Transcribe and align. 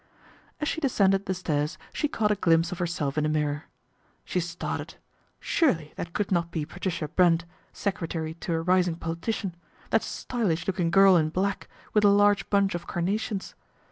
As 0.59 0.67
she 0.67 0.81
descended 0.81 1.27
the 1.27 1.33
stairs 1.35 1.77
she 1.93 2.07
caught 2.07 2.31
a 2.31 2.35
glimpse 2.35 2.71
of 2.71 2.79
herself 2.79 3.19
in 3.19 3.25
a 3.27 3.29
mirror. 3.29 3.65
She 4.25 4.39
started. 4.39 4.95
Surely 5.39 5.93
that 5.95 6.11
could 6.11 6.31
not 6.31 6.49
be 6.49 6.65
Patricia 6.65 7.07
Brent, 7.07 7.45
secretary 7.71 8.33
to 8.33 8.53
a 8.53 8.61
rising 8.63 8.95
politician, 8.95 9.53
that 9.91 10.01
stylish 10.01 10.65
looking 10.65 10.89
girl 10.89 11.17
in 11.17 11.29
black, 11.29 11.69
with 11.93 12.03
a 12.03 12.09
large 12.09 12.49
bunch 12.49 12.73
of 12.73 12.87
carnations. 12.87 13.53